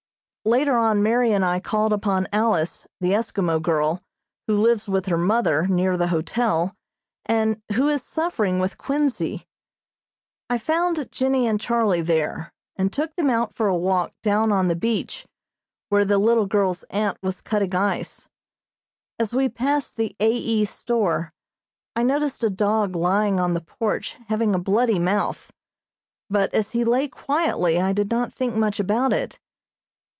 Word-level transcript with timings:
Later 0.43 0.75
on 0.75 1.03
Mary 1.03 1.31
and 1.33 1.45
I 1.45 1.59
called 1.59 1.93
upon 1.93 2.27
Alice, 2.33 2.87
the 2.99 3.11
Eskimo 3.11 3.61
girl, 3.61 4.01
who 4.47 4.59
lives 4.59 4.89
with 4.89 5.05
her 5.05 5.17
mother, 5.17 5.67
near 5.67 5.95
the 5.95 6.07
hotel, 6.07 6.75
and 7.27 7.61
who 7.75 7.87
is 7.89 8.01
suffering 8.01 8.57
with 8.57 8.79
quinsy. 8.79 9.45
I 10.49 10.57
found 10.57 11.11
Jennie 11.11 11.45
and 11.45 11.61
Charlie 11.61 12.01
there, 12.01 12.51
and 12.75 12.91
took 12.91 13.15
them 13.15 13.29
out 13.29 13.53
for 13.53 13.67
a 13.67 13.77
walk 13.77 14.15
down 14.23 14.51
on 14.51 14.67
the 14.67 14.75
beach, 14.75 15.27
where 15.89 16.03
the 16.03 16.17
little 16.17 16.47
girl's 16.47 16.85
aunt 16.89 17.19
was 17.21 17.39
cutting 17.41 17.75
ice. 17.75 18.27
As 19.19 19.35
we 19.35 19.47
passed 19.47 19.95
the 19.95 20.15
A. 20.19 20.33
E. 20.33 20.65
Store 20.65 21.31
I 21.95 22.01
noticed 22.01 22.43
a 22.43 22.49
dog 22.49 22.95
lying 22.95 23.39
on 23.39 23.53
the 23.53 23.61
porch 23.61 24.17
having 24.25 24.55
a 24.55 24.59
bloody 24.59 24.97
mouth, 24.97 25.51
but 26.31 26.51
as 26.51 26.71
he 26.71 26.83
lay 26.83 27.07
quietly 27.07 27.79
I 27.79 27.93
did 27.93 28.09
not 28.09 28.33
think 28.33 28.55
much 28.55 28.79
about 28.79 29.13
it. 29.13 29.37